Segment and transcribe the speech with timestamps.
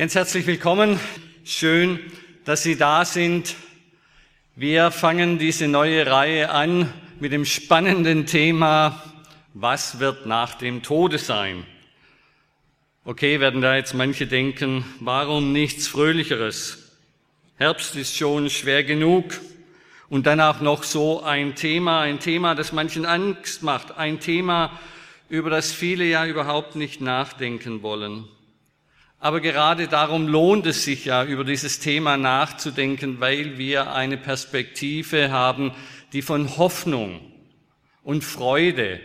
[0.00, 0.98] Ganz herzlich willkommen.
[1.44, 2.00] Schön,
[2.46, 3.54] dass Sie da sind.
[4.56, 9.02] Wir fangen diese neue Reihe an mit dem spannenden Thema,
[9.52, 11.66] was wird nach dem Tode sein?
[13.04, 16.96] Okay, werden da jetzt manche denken, warum nichts Fröhlicheres?
[17.56, 19.38] Herbst ist schon schwer genug.
[20.08, 24.80] Und dann auch noch so ein Thema, ein Thema, das manchen Angst macht, ein Thema,
[25.28, 28.26] über das viele ja überhaupt nicht nachdenken wollen.
[29.22, 35.30] Aber gerade darum lohnt es sich ja, über dieses Thema nachzudenken, weil wir eine Perspektive
[35.30, 35.72] haben,
[36.14, 37.20] die von Hoffnung
[38.02, 38.98] und Freude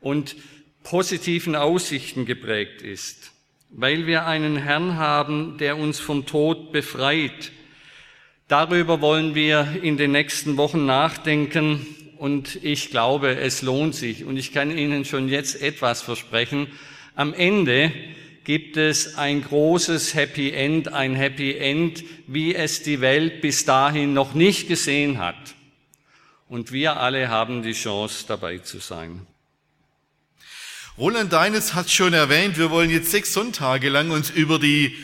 [0.00, 0.34] und
[0.82, 3.30] positiven Aussichten geprägt ist.
[3.70, 7.52] Weil wir einen Herrn haben, der uns vom Tod befreit.
[8.48, 11.86] Darüber wollen wir in den nächsten Wochen nachdenken
[12.18, 14.24] und ich glaube, es lohnt sich.
[14.24, 16.66] Und ich kann Ihnen schon jetzt etwas versprechen.
[17.14, 17.92] Am Ende
[18.44, 24.14] gibt es ein großes Happy End, ein Happy End, wie es die Welt bis dahin
[24.14, 25.54] noch nicht gesehen hat.
[26.48, 29.26] Und wir alle haben die Chance, dabei zu sein.
[30.98, 34.94] Roland Deines hat schon erwähnt, wir wollen jetzt sechs Sonntage lang uns über die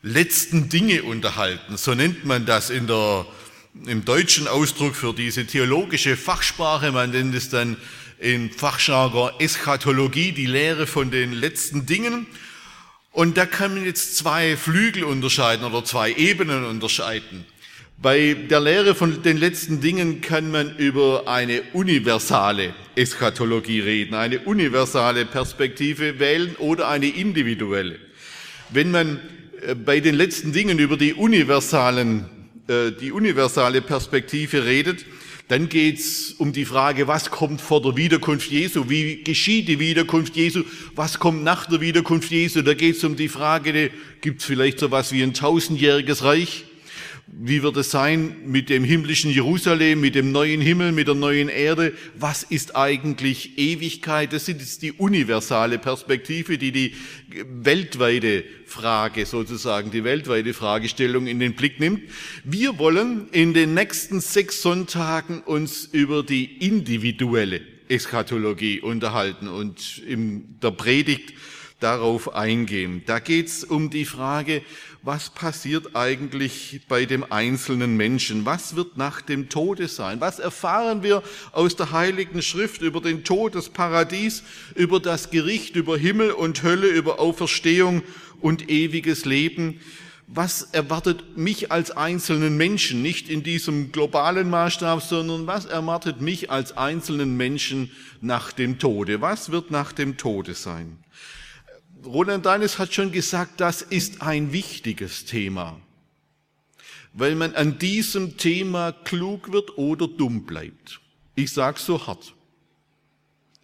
[0.00, 1.76] letzten Dinge unterhalten.
[1.76, 3.26] So nennt man das in der,
[3.86, 6.92] im deutschen Ausdruck für diese theologische Fachsprache.
[6.92, 7.76] Man nennt es dann
[8.18, 12.26] im Fachjargon Eschatologie, die Lehre von den letzten Dingen.
[13.16, 17.46] Und da kann man jetzt zwei Flügel unterscheiden oder zwei Ebenen unterscheiden.
[17.96, 24.40] Bei der Lehre von den letzten Dingen kann man über eine universale Eschatologie reden, eine
[24.40, 27.98] universale Perspektive wählen oder eine individuelle.
[28.68, 29.18] Wenn man
[29.62, 32.26] äh, bei den letzten Dingen über die universalen,
[32.68, 35.06] äh, die universale Perspektive redet,
[35.48, 38.88] dann geht's um die Frage, was kommt vor der Wiederkunft Jesu?
[38.88, 40.64] Wie geschieht die Wiederkunft Jesu?
[40.96, 42.62] Was kommt nach der Wiederkunft Jesu?
[42.62, 43.90] Da geht's um die Frage,
[44.20, 46.64] gibt's vielleicht so was wie ein tausendjähriges Reich?
[47.28, 51.48] Wie wird es sein mit dem himmlischen Jerusalem, mit dem neuen Himmel, mit der neuen
[51.48, 51.92] Erde?
[52.14, 54.32] Was ist eigentlich Ewigkeit?
[54.32, 56.94] Das ist die universale Perspektive, die die
[57.48, 62.02] weltweite Frage sozusagen, die weltweite Fragestellung in den Blick nimmt.
[62.44, 70.60] Wir wollen in den nächsten sechs Sonntagen uns über die individuelle Eschatologie unterhalten und in
[70.62, 71.34] der Predigt
[71.80, 73.02] darauf eingehen.
[73.04, 74.62] Da geht es um die Frage,
[75.06, 78.44] was passiert eigentlich bei dem einzelnen Menschen?
[78.44, 80.20] Was wird nach dem Tode sein?
[80.20, 81.22] Was erfahren wir
[81.52, 84.42] aus der Heiligen Schrift über den Tod, das Paradies,
[84.74, 88.02] über das Gericht, über Himmel und Hölle, über Auferstehung
[88.40, 89.80] und ewiges Leben?
[90.26, 96.50] Was erwartet mich als einzelnen Menschen, nicht in diesem globalen Maßstab, sondern was erwartet mich
[96.50, 99.20] als einzelnen Menschen nach dem Tode?
[99.20, 100.98] Was wird nach dem Tode sein?
[102.06, 105.80] Roland Deines hat schon gesagt, das ist ein wichtiges Thema,
[107.12, 111.00] weil man an diesem Thema klug wird oder dumm bleibt.
[111.34, 112.34] Ich sage so hart.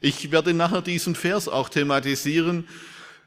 [0.01, 2.69] Ich werde nachher diesen Vers auch thematisieren.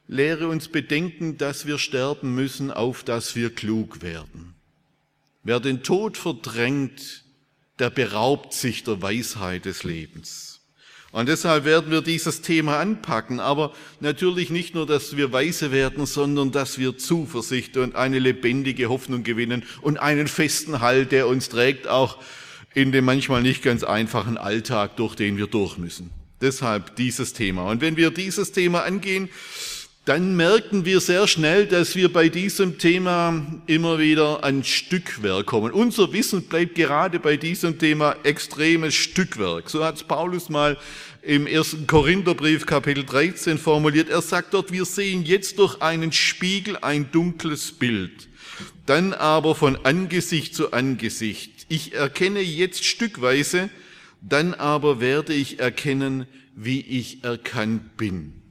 [0.08, 4.54] Lehre uns bedenken, dass wir sterben müssen, auf dass wir klug werden.
[5.44, 7.24] Wer den Tod verdrängt,
[7.80, 10.55] der beraubt sich der Weisheit des Lebens.
[11.16, 13.72] Und deshalb werden wir dieses Thema anpacken, aber
[14.02, 19.24] natürlich nicht nur, dass wir weise werden, sondern dass wir Zuversicht und eine lebendige Hoffnung
[19.24, 22.18] gewinnen und einen festen Halt, der uns trägt, auch
[22.74, 26.10] in dem manchmal nicht ganz einfachen Alltag, durch den wir durch müssen.
[26.42, 27.70] Deshalb dieses Thema.
[27.70, 29.30] Und wenn wir dieses Thema angehen,
[30.06, 35.72] dann merken wir sehr schnell, dass wir bei diesem Thema immer wieder an Stückwerk kommen.
[35.72, 39.68] Unser Wissen bleibt gerade bei diesem Thema extremes Stückwerk.
[39.68, 40.78] So hat Paulus mal
[41.24, 44.10] im ersten Korintherbrief Kapitel 13 formuliert.
[44.10, 48.30] Er sagt dort, wir sehen jetzt durch einen Spiegel ein dunkles Bild,
[48.86, 51.66] dann aber von Angesicht zu Angesicht.
[51.68, 53.72] Ich erkenne jetzt stückweise,
[54.22, 58.45] dann aber werde ich erkennen, wie ich erkannt bin.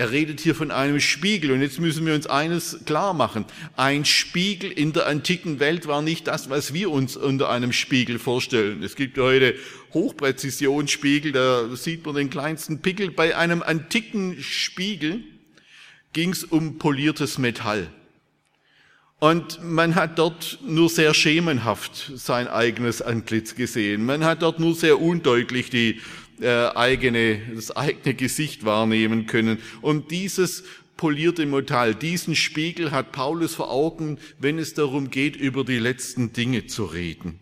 [0.00, 3.44] Er redet hier von einem Spiegel und jetzt müssen wir uns eines klar machen.
[3.76, 8.18] Ein Spiegel in der antiken Welt war nicht das, was wir uns unter einem Spiegel
[8.18, 8.82] vorstellen.
[8.82, 9.56] Es gibt heute
[9.92, 13.10] Hochpräzisionsspiegel, da sieht man den kleinsten Pickel.
[13.10, 15.22] Bei einem antiken Spiegel
[16.14, 17.90] ging es um poliertes Metall.
[19.18, 24.06] Und man hat dort nur sehr schemenhaft sein eigenes Antlitz gesehen.
[24.06, 26.00] Man hat dort nur sehr undeutlich die
[26.40, 29.58] äh, eigene, das eigene Gesicht wahrnehmen können.
[29.80, 30.64] Und dieses
[30.96, 36.32] polierte Metall, diesen Spiegel hat Paulus vor Augen, wenn es darum geht, über die letzten
[36.32, 37.40] Dinge zu reden.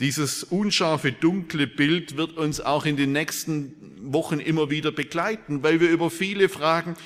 [0.00, 3.74] Dieses unscharfe, dunkle Bild wird uns auch in den nächsten
[4.12, 6.96] Wochen immer wieder begleiten, weil wir über viele Fragen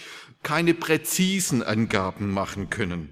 [0.43, 3.11] keine präzisen Angaben machen können.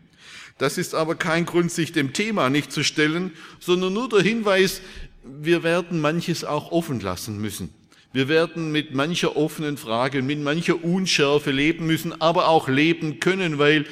[0.58, 4.80] Das ist aber kein Grund, sich dem Thema nicht zu stellen, sondern nur der Hinweis,
[5.24, 7.81] wir werden manches auch offen lassen müssen.
[8.12, 13.58] Wir werden mit mancher offenen Frage, mit mancher Unschärfe leben müssen, aber auch leben können,
[13.58, 13.86] weil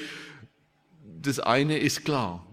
[1.22, 2.46] das eine ist klar.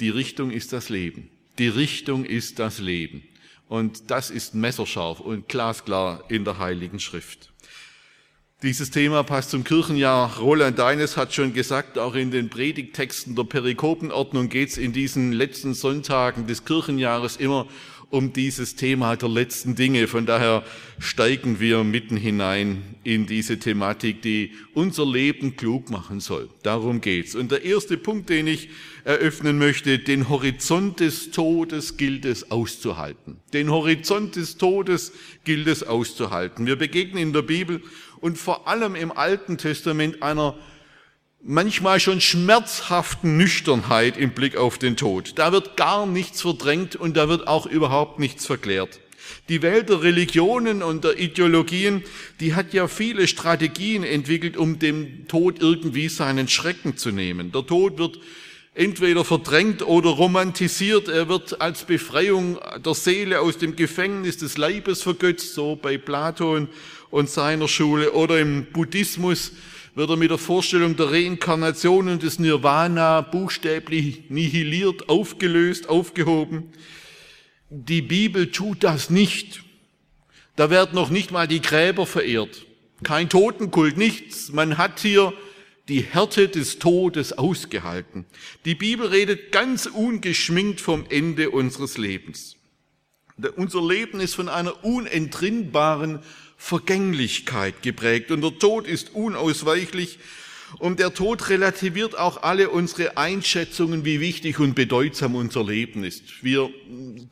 [0.00, 1.30] Die Richtung ist das Leben.
[1.58, 3.22] Die Richtung ist das Leben.
[3.68, 7.52] Und das ist messerscharf und glasklar in der Heiligen Schrift.
[8.62, 10.38] Dieses Thema passt zum Kirchenjahr.
[10.38, 15.32] Roland Deines hat schon gesagt, auch in den Predigtexten der Perikopenordnung geht es in diesen
[15.32, 17.66] letzten Sonntagen des Kirchenjahres immer
[18.20, 20.06] dieses Thema der letzten Dinge.
[20.06, 20.62] Von daher
[20.98, 26.48] steigen wir mitten hinein in diese Thematik, die unser Leben klug machen soll.
[26.62, 27.34] Darum geht's.
[27.34, 28.68] Und der erste Punkt, den ich
[29.04, 33.36] eröffnen möchte, den Horizont des Todes gilt es auszuhalten.
[33.52, 35.12] Den Horizont des Todes
[35.44, 36.66] gilt es auszuhalten.
[36.66, 37.82] Wir begegnen in der Bibel
[38.20, 40.56] und vor allem im Alten Testament einer
[41.44, 45.32] manchmal schon schmerzhaften Nüchternheit im Blick auf den Tod.
[45.36, 49.00] Da wird gar nichts verdrängt und da wird auch überhaupt nichts verklärt.
[49.48, 52.02] Die Welt der Religionen und der Ideologien,
[52.40, 57.52] die hat ja viele Strategien entwickelt, um dem Tod irgendwie seinen Schrecken zu nehmen.
[57.52, 58.18] Der Tod wird
[58.74, 61.08] entweder verdrängt oder romantisiert.
[61.08, 66.68] Er wird als Befreiung der Seele aus dem Gefängnis des Leibes vergötzt, so bei Platon
[67.10, 69.52] und seiner Schule oder im Buddhismus
[69.94, 76.72] wird er mit der Vorstellung der Reinkarnation und des Nirvana buchstäblich nihiliert, aufgelöst, aufgehoben.
[77.70, 79.62] Die Bibel tut das nicht.
[80.56, 82.66] Da werden noch nicht mal die Gräber verehrt.
[83.02, 84.52] Kein Totenkult, nichts.
[84.52, 85.32] Man hat hier
[85.88, 88.24] die Härte des Todes ausgehalten.
[88.64, 92.56] Die Bibel redet ganz ungeschminkt vom Ende unseres Lebens.
[93.56, 96.20] Unser Leben ist von einer unentrinnbaren
[96.64, 100.18] Vergänglichkeit geprägt und der Tod ist unausweichlich
[100.78, 106.42] und der Tod relativiert auch alle unsere Einschätzungen, wie wichtig und bedeutsam unser Leben ist.
[106.42, 106.70] Wir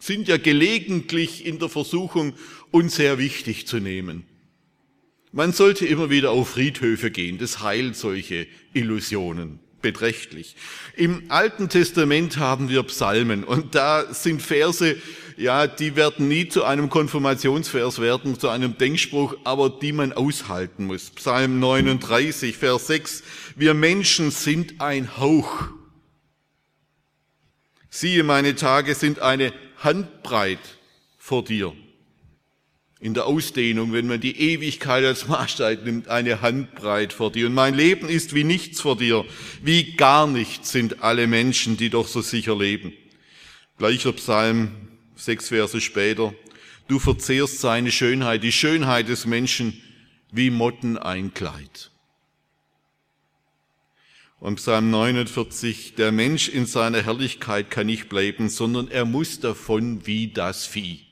[0.01, 2.35] sind ja gelegentlich in der Versuchung,
[2.71, 4.25] uns sehr wichtig zu nehmen.
[5.33, 10.57] Man sollte immer wieder auf Friedhöfe gehen, das heilt solche Illusionen beträchtlich.
[10.95, 14.97] Im Alten Testament haben wir Psalmen und da sind Verse,
[15.37, 20.87] ja, die werden nie zu einem Konfirmationsvers werden, zu einem Denkspruch, aber die man aushalten
[20.87, 21.11] muss.
[21.11, 23.23] Psalm 39, Vers 6.
[23.57, 25.69] Wir Menschen sind ein Hauch.
[27.91, 30.61] Siehe, meine Tage sind eine Handbreit
[31.19, 31.73] vor dir
[33.03, 37.49] in der Ausdehnung, wenn man die Ewigkeit als Maßstab nimmt, eine Handbreit vor dir.
[37.49, 39.25] Und mein Leben ist wie nichts vor dir,
[39.61, 42.93] wie gar nichts sind alle Menschen, die doch so sicher leben.
[43.77, 44.71] Gleicher Psalm,
[45.25, 46.35] sechs Verse später.
[46.89, 49.81] Du verzehrst seine Schönheit, die Schönheit des Menschen,
[50.31, 51.91] wie Motten ein Kleid.
[54.41, 60.05] Und Psalm 49, der Mensch in seiner Herrlichkeit kann nicht bleiben, sondern er muss davon
[60.05, 61.07] wie das Vieh.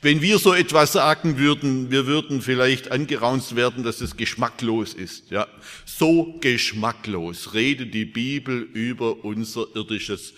[0.00, 5.30] Wenn wir so etwas sagen würden, wir würden vielleicht angeraunzt werden, dass es geschmacklos ist.
[5.30, 5.48] Ja,
[5.84, 10.32] so geschmacklos redet die Bibel über unser irdisches,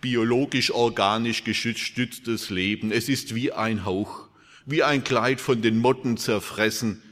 [0.00, 2.92] biologisch, organisch gestütztes Leben.
[2.92, 4.28] Es ist wie ein Hauch,
[4.66, 7.02] wie ein Kleid von den Motten zerfressen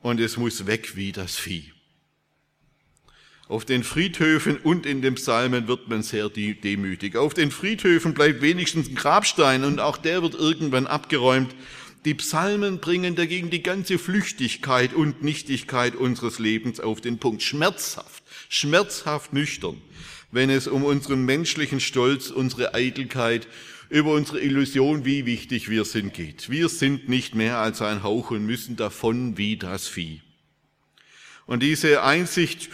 [0.00, 1.72] und es muss weg wie das Vieh.
[3.46, 7.16] Auf den Friedhöfen und in den Psalmen wird man sehr demütig.
[7.16, 11.54] Auf den Friedhöfen bleibt wenigstens ein Grabstein und auch der wird irgendwann abgeräumt.
[12.06, 17.42] Die Psalmen bringen dagegen die ganze Flüchtigkeit und Nichtigkeit unseres Lebens auf den Punkt.
[17.42, 19.80] Schmerzhaft, schmerzhaft nüchtern,
[20.30, 23.46] wenn es um unseren menschlichen Stolz, unsere Eitelkeit,
[23.90, 26.50] über unsere Illusion, wie wichtig wir sind, geht.
[26.50, 30.22] Wir sind nicht mehr als ein Hauch und müssen davon wie das Vieh.
[31.46, 32.70] Und diese Einsicht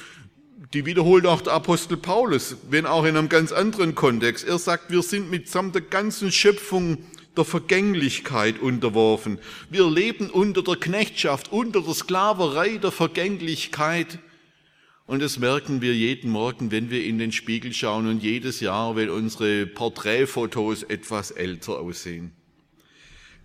[0.73, 4.47] die wiederholt auch der Apostel Paulus, wenn auch in einem ganz anderen Kontext.
[4.47, 6.99] Er sagt, wir sind mitsamt der ganzen Schöpfung
[7.37, 9.39] der Vergänglichkeit unterworfen.
[9.69, 14.21] Wir leben unter der Knechtschaft, unter der Sklaverei der Vergänglichkeit.
[15.11, 18.95] Und das merken wir jeden Morgen, wenn wir in den Spiegel schauen und jedes Jahr,
[18.95, 22.31] wenn unsere Porträtfotos etwas älter aussehen.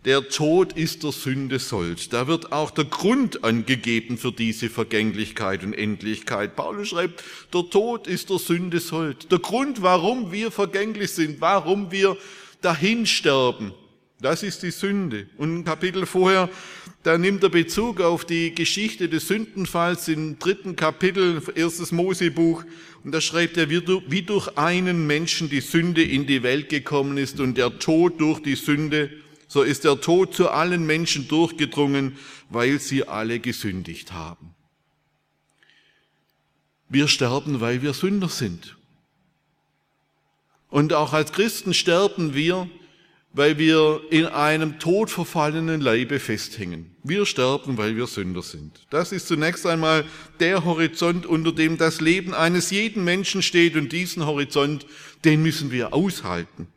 [0.06, 2.14] Der Tod ist der Sünde Sold.
[2.14, 6.56] Da wird auch der Grund angegeben für diese Vergänglichkeit und Endlichkeit.
[6.56, 9.32] Paulus schreibt, der Tod ist der Sünde Sold.
[9.32, 12.16] Der Grund, warum wir vergänglich sind, warum wir
[12.62, 13.74] dahin sterben,
[14.20, 15.28] das ist die Sünde.
[15.38, 16.50] Und ein Kapitel vorher,
[17.04, 22.64] da nimmt er Bezug auf die Geschichte des Sündenfalls im dritten Kapitel, erstes Mosebuch.
[23.04, 27.40] Und da schreibt er, wie durch einen Menschen die Sünde in die Welt gekommen ist
[27.40, 29.12] und der Tod durch die Sünde
[29.48, 32.18] so ist der Tod zu allen Menschen durchgedrungen,
[32.50, 34.54] weil sie alle gesündigt haben.
[36.90, 38.76] Wir sterben, weil wir Sünder sind.
[40.70, 42.70] Und auch als Christen sterben wir,
[43.36, 46.96] weil wir in einem todverfallenen Leibe festhängen.
[47.04, 48.88] Wir sterben, weil wir Sünder sind.
[48.90, 50.06] Das ist zunächst einmal
[50.40, 54.86] der Horizont, unter dem das Leben eines jeden Menschen steht und diesen Horizont,
[55.26, 56.68] den müssen wir aushalten.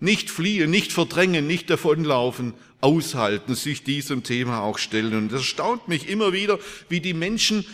[0.00, 5.14] Nicht fliehen, nicht verdrängen, nicht davonlaufen, aushalten, sich diesem Thema auch stellen.
[5.14, 7.66] Und es erstaunt mich immer wieder, wie die Menschen,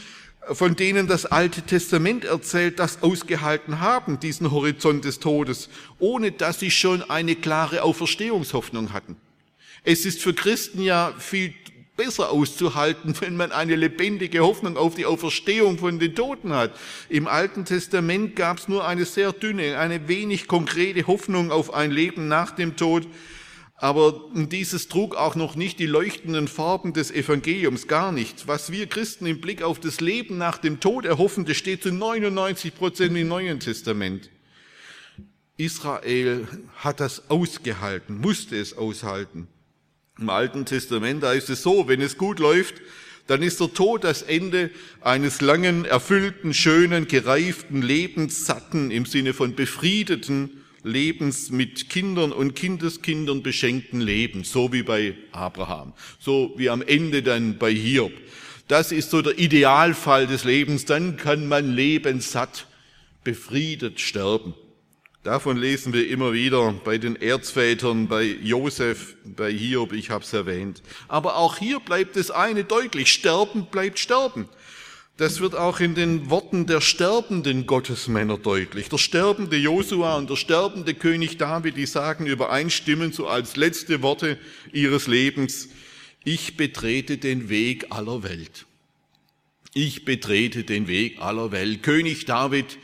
[0.53, 6.61] von denen das Alte Testament erzählt, das ausgehalten haben, diesen Horizont des Todes, ohne dass
[6.61, 9.17] sie schon eine klare Auferstehungshoffnung hatten.
[9.83, 11.55] Es ist für Christen ja viel
[11.97, 16.73] besser auszuhalten, wenn man eine lebendige Hoffnung auf die Auferstehung von den Toten hat.
[17.09, 21.91] Im Alten Testament gab es nur eine sehr dünne, eine wenig konkrete Hoffnung auf ein
[21.91, 23.07] Leben nach dem Tod.
[23.79, 28.49] Aber dieses trug auch noch nicht die leuchtenden Farben des Evangeliums, gar nicht.
[28.49, 31.93] Was wir Christen im Blick auf das Leben nach dem Tod erhoffen, das steht zu
[31.93, 34.31] 99 Prozent im Neuen Testament.
[35.59, 39.47] Israel hat das ausgehalten, musste es aushalten.
[40.19, 42.77] Im Alten Testament, da ist es so, wenn es gut läuft,
[43.27, 44.71] dann ist der Tod das Ende
[45.03, 53.43] eines langen, erfüllten, schönen, gereiften, lebenssatten, im Sinne von befriedeten Lebens mit Kindern und Kindeskindern
[53.43, 58.13] beschenkten Lebens, so wie bei Abraham, so wie am Ende dann bei Hiob.
[58.69, 62.67] Das ist so der Idealfall des Lebens, dann kann man lebenssatt,
[63.25, 64.55] befriedet sterben.
[65.25, 70.33] Davon lesen wir immer wieder bei den Erzvätern, bei Josef, bei Hiob, ich habe es
[70.33, 70.83] erwähnt.
[71.09, 74.49] Aber auch hier bleibt das eine deutlich, Sterben bleibt Sterben.
[75.17, 78.91] Das wird auch in den Worten der sterbenden Gottesmänner deutlich.
[78.91, 84.39] Der sterbende Josua und der sterbende König David, die sagen übereinstimmend so als letzte Worte
[84.73, 85.71] ihres Lebens,
[86.23, 88.67] ich betrete den Weg aller Welt.
[89.73, 91.83] Ich betrete den Weg aller Welt.
[91.83, 92.79] König David,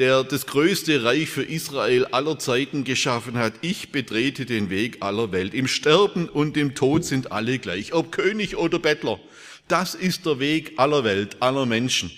[0.00, 3.52] der das größte Reich für Israel aller Zeiten geschaffen hat.
[3.60, 5.52] Ich betrete den Weg aller Welt.
[5.52, 9.20] Im Sterben und im Tod sind alle gleich, ob König oder Bettler.
[9.68, 12.10] Das ist der Weg aller Welt, aller Menschen.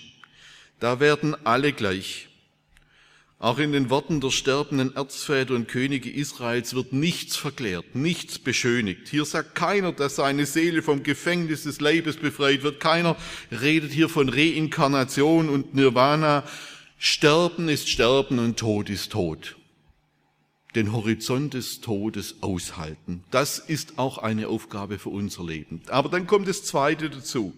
[0.79, 2.29] Da werden alle gleich.
[3.37, 9.09] Auch in den Worten der sterbenden Erzväter und Könige Israels wird nichts verklärt, nichts beschönigt.
[9.09, 12.79] Hier sagt keiner, dass seine Seele vom Gefängnis des Leibes befreit wird.
[12.79, 13.17] Keiner
[13.51, 16.45] redet hier von Reinkarnation und Nirvana.
[17.05, 19.57] Sterben ist Sterben und Tod ist Tod.
[20.73, 23.25] Den Horizont des Todes aushalten.
[23.29, 25.81] Das ist auch eine Aufgabe für unser Leben.
[25.89, 27.53] Aber dann kommt das Zweite dazu.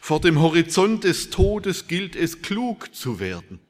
[0.00, 3.60] Vor dem Horizont des Todes gilt es, klug zu werden.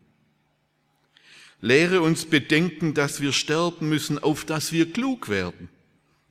[1.61, 5.69] Lehre uns bedenken, dass wir sterben müssen, auf dass wir klug werden.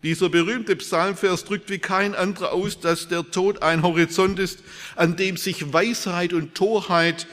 [0.01, 4.63] Dieser berühmte Psalmvers drückt wie kein anderer aus, dass der Tod ein Horizont ist,
[4.95, 7.27] an dem sich Weisheit und Torheit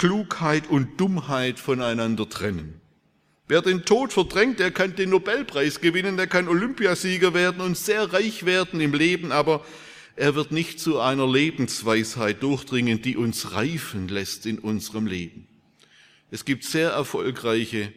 [0.00, 2.80] Klugheit und Dummheit voneinander trennen.
[3.48, 8.10] Wer den Tod verdrängt, der kann den Nobelpreis gewinnen, der kann Olympiasieger werden und sehr
[8.10, 9.62] reich werden im Leben, aber
[10.16, 15.46] er wird nicht zu einer Lebensweisheit durchdringen, die uns reifen lässt in unserem Leben.
[16.30, 17.92] Es gibt sehr erfolgreiche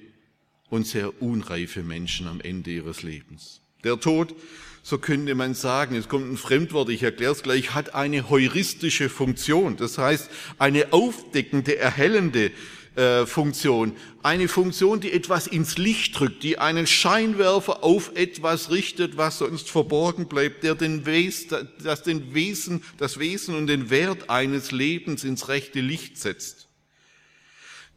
[0.69, 3.61] und sehr unreife Menschen am Ende ihres Lebens.
[3.85, 4.35] Der Tod
[4.83, 9.07] so könnte man sagen, es kommt ein Fremdwort, ich erkläre es gleich, hat eine heuristische
[9.07, 9.77] Funktion.
[9.77, 12.51] Das heißt, eine aufdeckende, erhellende
[12.95, 13.93] äh, Funktion.
[14.23, 19.71] Eine Funktion, die etwas ins Licht drückt, die einen Scheinwerfer auf etwas richtet, was sonst
[19.71, 21.47] verborgen bleibt, der den Wes,
[21.81, 26.67] das den Wesen, das Wesen und den Wert eines Lebens ins rechte Licht setzt.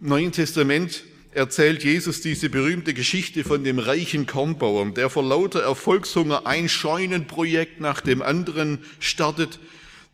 [0.00, 1.02] Im Neuen Testament
[1.36, 7.80] erzählt Jesus diese berühmte Geschichte von dem reichen Kornbauern, der vor lauter Erfolgshunger ein Scheunenprojekt
[7.80, 9.58] nach dem anderen startet,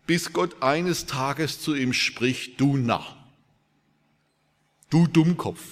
[0.07, 3.17] bis Gott eines Tages zu ihm spricht, du Narr,
[4.91, 5.63] du Dummkopf,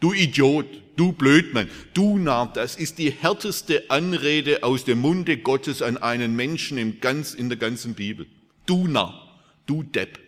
[0.00, 0.66] du Idiot,
[0.96, 6.36] du Blödmann, du Narr, das ist die härteste Anrede aus dem Munde Gottes an einen
[6.36, 8.26] Menschen im ganz, in der ganzen Bibel.
[8.66, 10.18] Du Narr, du Depp,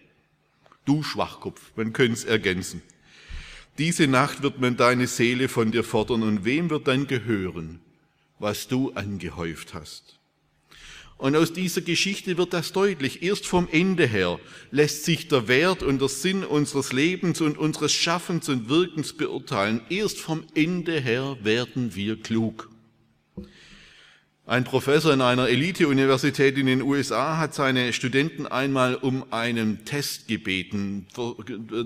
[0.87, 2.81] du Schwachkopf, man könnte es ergänzen.
[3.79, 7.81] Diese Nacht wird man deine Seele von dir fordern und wem wird dann gehören,
[8.39, 10.19] was du angehäuft hast?
[11.17, 13.23] Und aus dieser Geschichte wird das deutlich.
[13.23, 14.41] Erst vom Ende her
[14.73, 19.83] lässt sich der Wert und der Sinn unseres Lebens und unseres Schaffens und Wirkens beurteilen.
[19.89, 22.72] Erst vom Ende her werden wir klug.
[24.45, 30.27] Ein Professor in einer Elite-Universität in den USA hat seine Studenten einmal um einen Test
[30.27, 31.07] gebeten,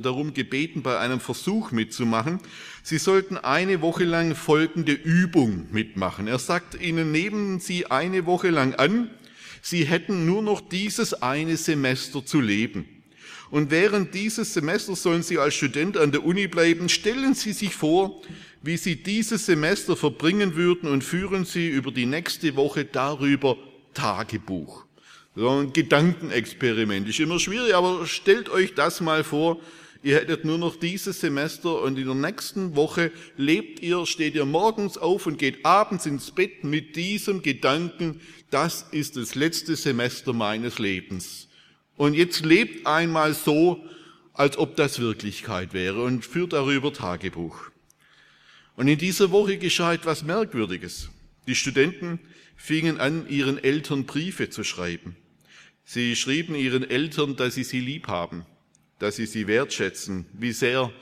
[0.00, 2.40] darum gebeten, bei einem Versuch mitzumachen.
[2.82, 6.28] Sie sollten eine Woche lang folgende Übung mitmachen.
[6.28, 9.10] Er sagt ihnen, nehmen Sie eine Woche lang an,
[9.60, 12.86] Sie hätten nur noch dieses eine Semester zu leben.
[13.50, 16.88] Und während dieses Semesters sollen Sie als Student an der Uni bleiben.
[16.88, 18.22] Stellen Sie sich vor,
[18.66, 23.56] wie Sie dieses Semester verbringen würden und führen Sie über die nächste Woche darüber
[23.94, 24.85] Tagebuch.
[25.35, 27.08] So ein Gedankenexperiment.
[27.08, 29.61] Ist immer schwierig, aber stellt euch das mal vor.
[30.02, 34.44] Ihr hättet nur noch dieses Semester und in der nächsten Woche lebt ihr, steht ihr
[34.44, 38.20] morgens auf und geht abends ins Bett mit diesem Gedanken,
[38.50, 41.49] das ist das letzte Semester meines Lebens.
[41.96, 43.85] Und jetzt lebt einmal so,
[44.32, 47.70] als ob das Wirklichkeit wäre und führt darüber Tagebuch.
[48.76, 51.09] Und in dieser Woche geschah etwas Merkwürdiges.
[51.47, 52.21] Die Studenten
[52.56, 55.16] fingen an, ihren Eltern Briefe zu schreiben.
[55.85, 58.45] Sie schrieben ihren Eltern, dass sie sie lieb haben,
[58.99, 60.92] dass sie sie wertschätzen, wie sehr,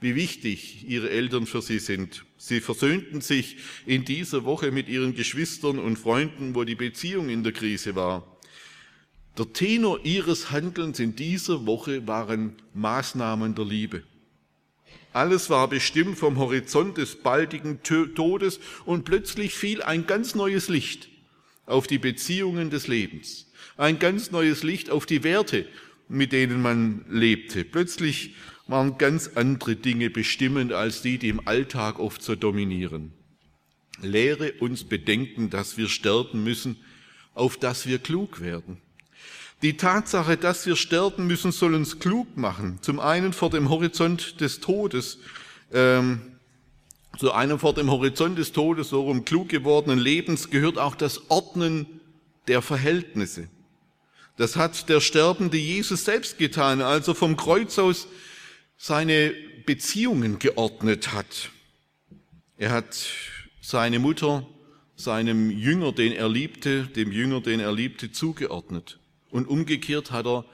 [0.00, 2.24] wie wichtig ihre Eltern für sie sind.
[2.36, 7.42] Sie versöhnten sich in dieser Woche mit ihren Geschwistern und Freunden, wo die Beziehung in
[7.42, 8.38] der Krise war.
[9.38, 14.02] Der Tenor ihres Handelns in dieser Woche waren Maßnahmen der Liebe.
[15.14, 21.08] Alles war bestimmt vom Horizont des baldigen Todes und plötzlich fiel ein ganz neues Licht
[21.66, 23.46] auf die Beziehungen des Lebens.
[23.76, 25.68] Ein ganz neues Licht auf die Werte,
[26.08, 27.62] mit denen man lebte.
[27.62, 28.34] Plötzlich
[28.66, 33.12] waren ganz andere Dinge bestimmend als die, die im Alltag oft so dominieren.
[34.02, 36.76] Lehre uns bedenken, dass wir sterben müssen,
[37.34, 38.78] auf dass wir klug werden.
[39.64, 42.80] Die Tatsache, dass wir sterben müssen, soll uns klug machen.
[42.82, 45.20] Zum einen vor dem Horizont des Todes,
[45.72, 46.20] ähm,
[47.18, 51.30] zu einem vor dem Horizont des Todes, so rum klug gewordenen Lebens, gehört auch das
[51.30, 51.86] Ordnen
[52.46, 53.48] der Verhältnisse.
[54.36, 58.06] Das hat der sterbende Jesus selbst getan, als er vom Kreuz aus
[58.76, 59.32] seine
[59.64, 61.48] Beziehungen geordnet hat.
[62.58, 63.06] Er hat
[63.62, 64.46] seine Mutter
[64.94, 68.98] seinem Jünger, den er liebte, dem Jünger, den er liebte, zugeordnet.
[69.34, 70.44] Und umgekehrt hat er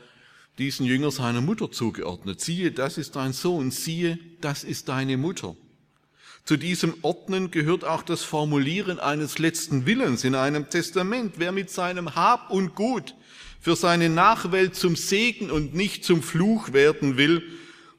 [0.57, 2.41] diesen Jünger seiner Mutter zugeordnet.
[2.41, 5.55] Siehe, das ist dein Sohn, siehe, das ist deine Mutter.
[6.47, 11.35] Zu diesem Ordnen gehört auch das Formulieren eines letzten Willens in einem Testament.
[11.37, 13.15] Wer mit seinem Hab und Gut
[13.61, 17.43] für seine Nachwelt zum Segen und nicht zum Fluch werden will,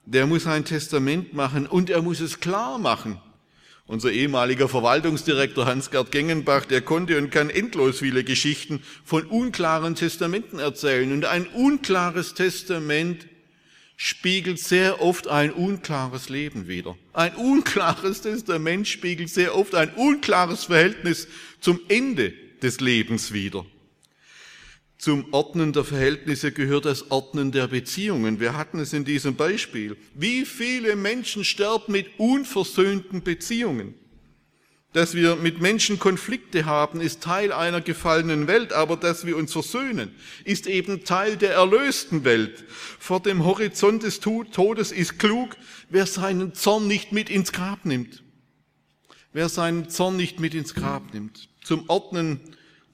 [0.08, 3.22] der muss ein Testament machen und er muss es klar machen.
[3.91, 10.60] Unser ehemaliger Verwaltungsdirektor Hans-Gerd Gengenbach, der konnte und kann endlos viele Geschichten von unklaren Testamenten
[10.60, 11.12] erzählen.
[11.12, 13.27] Und ein unklares Testament
[13.97, 16.95] spiegelt sehr oft ein unklares Leben wider.
[17.12, 21.27] Ein unklares Testament spiegelt sehr oft ein unklares Verhältnis
[21.60, 23.65] zum Ende des Lebens wider.
[25.02, 28.40] Zum Ordnen der Verhältnisse gehört das Ordnen der Beziehungen.
[28.40, 29.98] Wir hatten es in diesem Beispiel.
[30.14, 33.96] Wie viele Menschen sterben mit unversöhnten Beziehungen?
[34.94, 39.52] Dass wir mit Menschen Konflikte haben, ist Teil einer gefallenen Welt, aber dass wir uns
[39.52, 42.64] versöhnen, ist eben Teil der erlösten Welt.
[43.00, 45.58] Vor dem Horizont des Todes ist klug,
[45.90, 48.22] wer seinen Zorn nicht mit ins Grab nimmt.
[49.34, 51.50] Wer seinen Zorn nicht mit ins Grab nimmt.
[51.64, 52.40] Zum Ordnen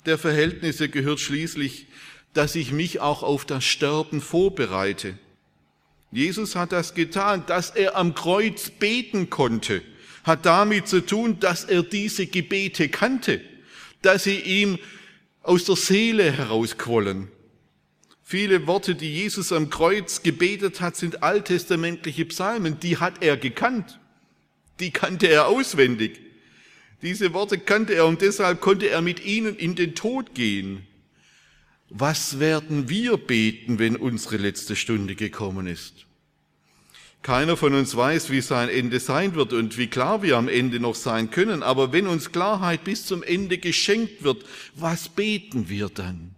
[0.05, 1.88] der Verhältnisse gehört schließlich
[2.38, 5.17] dass ich mich auch auf das Sterben vorbereite.
[6.12, 9.81] Jesus hat das getan, dass er am Kreuz beten konnte,
[10.23, 13.41] hat damit zu tun, dass er diese Gebete kannte,
[14.03, 14.77] dass sie ihm
[15.41, 17.29] aus der Seele herausquollen.
[18.21, 23.99] Viele Worte, die Jesus am Kreuz gebetet hat, sind alttestamentliche Psalmen, die hat er gekannt.
[24.79, 26.21] Die kannte er auswendig.
[27.01, 30.88] Diese Worte kannte er und deshalb konnte er mit ihnen in den Tod gehen.
[31.89, 36.05] Was werden wir beten, wenn unsere letzte Stunde gekommen ist?
[37.21, 40.79] Keiner von uns weiß, wie sein Ende sein wird und wie klar wir am Ende
[40.79, 41.63] noch sein können.
[41.63, 46.36] Aber wenn uns Klarheit bis zum Ende geschenkt wird, was beten wir dann?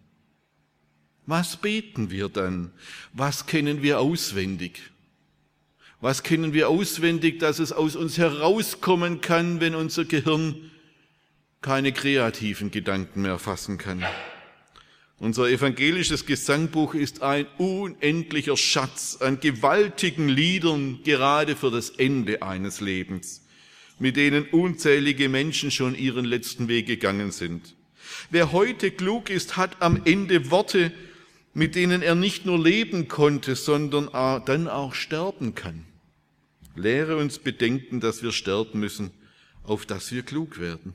[1.26, 2.72] Was beten wir dann?
[3.14, 4.82] Was kennen wir auswendig?
[6.02, 10.72] Was kennen wir auswendig, dass es aus uns herauskommen kann, wenn unser Gehirn
[11.62, 14.06] keine kreativen Gedanken mehr fassen kann?
[15.18, 22.80] Unser evangelisches Gesangbuch ist ein unendlicher Schatz an gewaltigen Liedern gerade für das Ende eines
[22.80, 23.46] Lebens,
[24.00, 27.76] mit denen unzählige Menschen schon ihren letzten Weg gegangen sind.
[28.30, 30.94] Wer heute klug ist, hat am Ende Worte,
[31.54, 34.08] mit denen er nicht nur leben konnte, sondern
[34.46, 35.86] dann auch sterben kann.
[36.76, 39.12] Lehre uns bedenken, dass wir sterben müssen,
[39.64, 40.94] auf dass wir klug werden.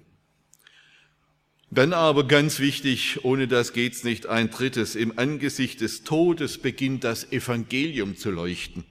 [1.70, 7.02] Dann aber ganz wichtig, ohne das geht's nicht, ein drittes, im Angesicht des Todes beginnt
[7.02, 8.84] das Evangelium zu leuchten.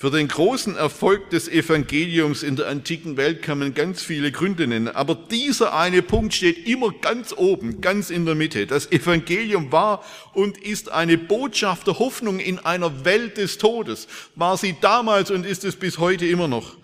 [0.00, 4.66] Für den großen Erfolg des Evangeliums in der antiken Welt kann man ganz viele Gründe
[4.66, 8.66] nennen, aber dieser eine Punkt steht immer ganz oben, ganz in der Mitte.
[8.66, 14.08] Das Evangelium war und ist eine Botschaft der Hoffnung in einer Welt des Todes.
[14.36, 16.78] War sie damals und ist es bis heute immer noch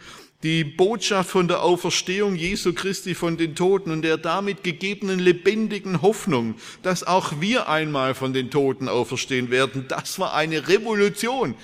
[0.47, 6.03] die Botschaft von der Auferstehung Jesu Christi von den Toten und der damit gegebenen lebendigen
[6.03, 6.55] Hoffnung,
[6.85, 11.57] dass auch wir einmal von den Toten auferstehen werden, das war eine Revolution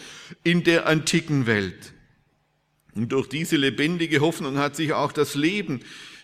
[0.42, 1.92] in der antiken Welt.
[2.96, 5.78] Und durch diese lebendige Hoffnung hat sich auch das Leben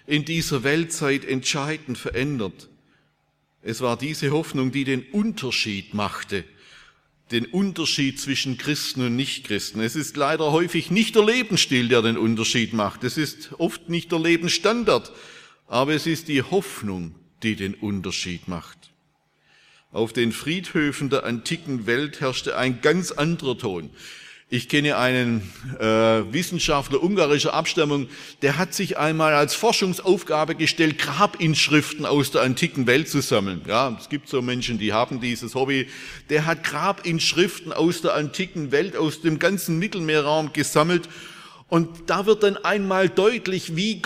[0.08, 2.68] in dieser Weltzeit entscheidend verändert.
[3.62, 6.42] Es war diese Hoffnung, die den Unterschied machte
[7.30, 9.80] den Unterschied zwischen Christen und Nichtchristen.
[9.80, 13.04] Es ist leider häufig nicht der Lebensstil, der den Unterschied macht.
[13.04, 15.12] Es ist oft nicht der Lebensstandard,
[15.66, 18.78] aber es ist die Hoffnung, die den Unterschied macht.
[19.90, 23.90] Auf den Friedhöfen der antiken Welt herrschte ein ganz anderer Ton.
[24.50, 25.42] Ich kenne einen
[25.78, 28.08] äh, Wissenschaftler ungarischer Abstammung,
[28.40, 33.60] der hat sich einmal als Forschungsaufgabe gestellt, Grabinschriften aus der antiken Welt zu sammeln.
[33.68, 35.86] Ja, es gibt so Menschen, die haben dieses Hobby.
[36.30, 41.10] Der hat Grabinschriften aus der antiken Welt, aus dem ganzen Mittelmeerraum gesammelt.
[41.68, 44.00] Und da wird dann einmal deutlich, wie,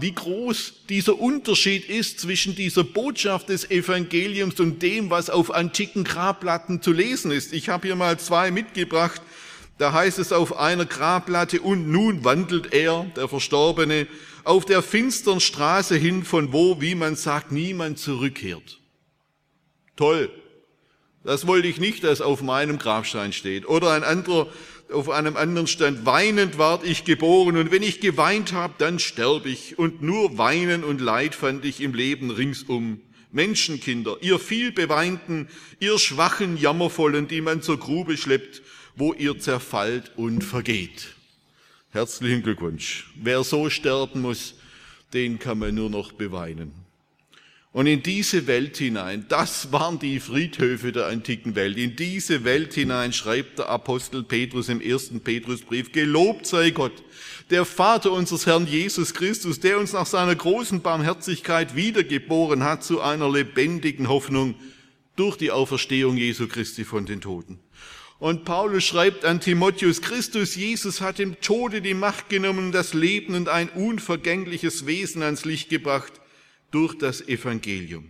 [0.00, 6.02] wie groß dieser Unterschied ist zwischen dieser Botschaft des Evangeliums und dem, was auf antiken
[6.02, 7.52] Grabplatten zu lesen ist.
[7.52, 9.22] Ich habe hier mal zwei mitgebracht.
[9.78, 14.06] Da heißt es auf einer Grabplatte, und nun wandelt er, der Verstorbene,
[14.44, 18.80] auf der finstern Straße hin, von wo, wie man sagt, niemand zurückkehrt.
[19.96, 20.30] Toll.
[21.24, 23.66] Das wollte ich nicht, dass auf meinem Grabstein steht.
[23.66, 24.48] Oder ein anderer,
[24.92, 29.44] auf einem anderen stand, weinend ward ich geboren, und wenn ich geweint habe, dann sterb
[29.44, 29.78] ich.
[29.78, 33.00] Und nur Weinen und Leid fand ich im Leben ringsum.
[33.32, 35.48] Menschenkinder, ihr viel beweinten,
[35.80, 38.62] ihr schwachen, jammervollen, die man zur Grube schleppt,
[38.96, 41.14] wo ihr zerfallt und vergeht.
[41.92, 43.10] Herzlichen Glückwunsch.
[43.14, 44.54] Wer so sterben muss,
[45.12, 46.72] den kann man nur noch beweinen.
[47.72, 52.72] Und in diese Welt hinein, das waren die Friedhöfe der antiken Welt, in diese Welt
[52.72, 57.04] hinein schreibt der Apostel Petrus im ersten Petrusbrief, gelobt sei Gott,
[57.50, 63.02] der Vater unseres Herrn Jesus Christus, der uns nach seiner großen Barmherzigkeit wiedergeboren hat zu
[63.02, 64.54] einer lebendigen Hoffnung
[65.14, 67.58] durch die Auferstehung Jesu Christi von den Toten.
[68.18, 73.34] Und Paulus schreibt an Timotheus, Christus Jesus hat dem Tode die Macht genommen, das Leben
[73.34, 76.14] und ein unvergängliches Wesen ans Licht gebracht
[76.70, 78.08] durch das Evangelium.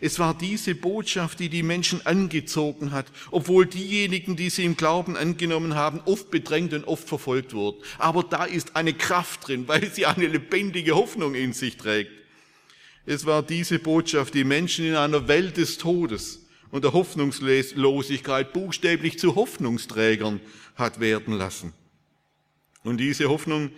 [0.00, 5.16] Es war diese Botschaft, die die Menschen angezogen hat, obwohl diejenigen, die sie im Glauben
[5.16, 7.82] angenommen haben, oft bedrängt und oft verfolgt wurden.
[7.98, 12.10] Aber da ist eine Kraft drin, weil sie eine lebendige Hoffnung in sich trägt.
[13.06, 16.43] Es war diese Botschaft, die Menschen in einer Welt des Todes
[16.74, 20.40] und der Hoffnungslosigkeit buchstäblich zu Hoffnungsträgern
[20.74, 21.72] hat werden lassen.
[22.82, 23.70] Und diese Hoffnung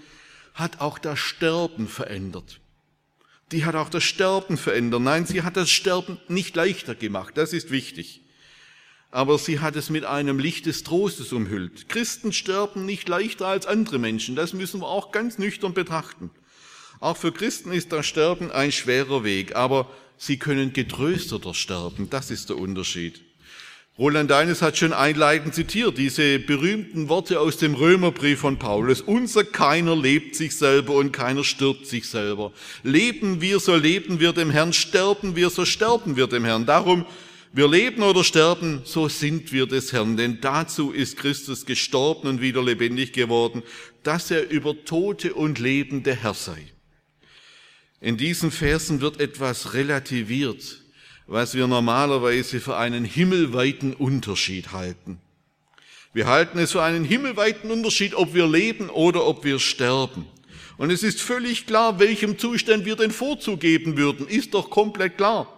[0.55, 2.59] hat auch das Sterben verändert.
[3.53, 5.03] Die hat auch das Sterben verändert.
[5.03, 8.23] Nein, sie hat das Sterben nicht leichter gemacht, das ist wichtig.
[9.11, 11.91] Aber sie hat es mit einem Licht des Trostes umhüllt.
[11.91, 16.31] Christen sterben nicht leichter als andere Menschen, das müssen wir auch ganz nüchtern betrachten.
[17.01, 22.09] Auch für Christen ist das Sterben ein schwerer Weg, aber sie können getrösteter sterben.
[22.11, 23.21] Das ist der Unterschied.
[23.99, 29.01] Roland Deines hat schon einleitend zitiert, diese berühmten Worte aus dem Römerbrief von Paulus.
[29.01, 32.53] Unser keiner lebt sich selber und keiner stirbt sich selber.
[32.83, 34.75] Leben wir, so leben wir dem Herrn.
[34.75, 36.67] Sterben wir, so sterben wir dem Herrn.
[36.67, 37.07] Darum,
[37.55, 40.19] wir leben oder sterben, so sind wir des Herrn.
[40.19, 43.63] Denn dazu ist Christus gestorben und wieder lebendig geworden,
[44.03, 46.67] dass er über Tote und Leben der Herr sei.
[48.01, 50.83] In diesen Versen wird etwas relativiert,
[51.27, 55.19] was wir normalerweise für einen himmelweiten Unterschied halten.
[56.13, 60.27] Wir halten es für einen himmelweiten Unterschied, ob wir leben oder ob wir sterben.
[60.79, 64.29] Und es ist völlig klar, welchem Zustand wir den Vorzug geben würden.
[64.29, 65.53] Ist doch komplett klar.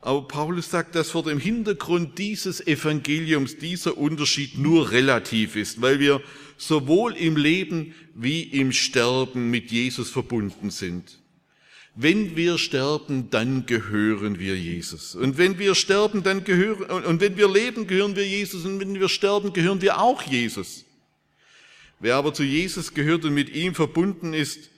[0.00, 5.98] Aber Paulus sagt, dass vor dem Hintergrund dieses Evangeliums dieser Unterschied nur relativ ist, weil
[5.98, 6.22] wir
[6.56, 11.20] sowohl im Leben wie im Sterben mit Jesus verbunden sind.
[11.94, 15.14] Wenn wir sterben, dann gehören wir Jesus.
[15.14, 18.64] Und wenn wir sterben, dann gehören, und wenn wir leben, gehören wir Jesus.
[18.64, 20.84] Und wenn wir sterben, gehören wir auch Jesus.
[21.98, 24.70] Wer aber zu Jesus gehört und mit ihm verbunden ist,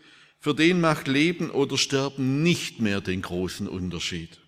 [0.43, 4.41] Für den macht Leben oder Sterben nicht mehr den großen Unterschied.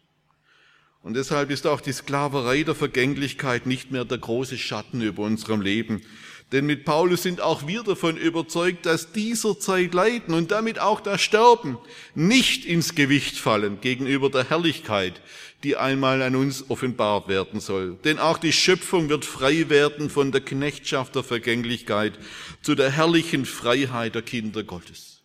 [1.03, 5.61] Und deshalb ist auch die Sklaverei der Vergänglichkeit nicht mehr der große Schatten über unserem
[5.61, 6.03] Leben.
[6.52, 11.00] Denn mit Paulus sind auch wir davon überzeugt, dass dieser Zeit Leiden und damit auch
[11.00, 11.78] das Sterben
[12.14, 15.20] nicht ins Gewicht fallen gegenüber der Herrlichkeit,
[15.64, 17.98] die einmal an uns offenbart werden soll.
[18.04, 22.18] Denn auch die Schöpfung wird frei werden von der Knechtschaft der Vergänglichkeit
[22.62, 25.22] zu der herrlichen Freiheit der Kinder Gottes.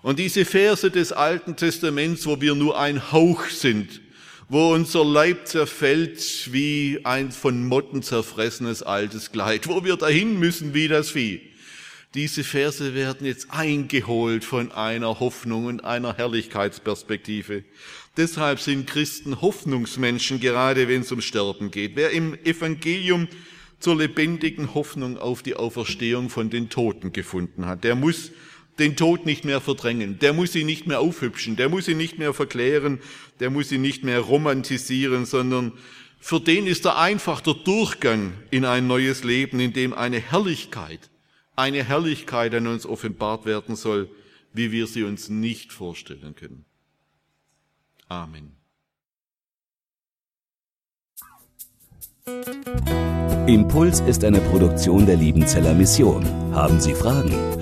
[0.00, 4.00] Und diese Verse des Alten Testaments, wo wir nur ein Hauch sind,
[4.52, 10.74] wo unser Leib zerfällt wie ein von Motten zerfressenes altes Kleid, wo wir dahin müssen
[10.74, 11.40] wie das Vieh.
[12.12, 17.64] Diese Verse werden jetzt eingeholt von einer Hoffnung und einer Herrlichkeitsperspektive.
[18.18, 21.92] Deshalb sind Christen Hoffnungsmenschen, gerade wenn es um Sterben geht.
[21.96, 23.28] Wer im Evangelium
[23.80, 28.32] zur lebendigen Hoffnung auf die Auferstehung von den Toten gefunden hat, der muss
[28.78, 32.18] den Tod nicht mehr verdrängen, der muss ihn nicht mehr aufhübschen, der muss ihn nicht
[32.18, 33.00] mehr verklären,
[33.40, 35.72] der muss ihn nicht mehr romantisieren, sondern
[36.18, 41.10] für den ist er einfach der Durchgang in ein neues Leben, in dem eine Herrlichkeit,
[41.56, 44.08] eine Herrlichkeit an uns offenbart werden soll,
[44.52, 46.64] wie wir sie uns nicht vorstellen können.
[48.08, 48.52] Amen.
[53.46, 56.24] Impuls ist eine Produktion der Liebenzeller Mission.
[56.54, 57.61] Haben Sie Fragen?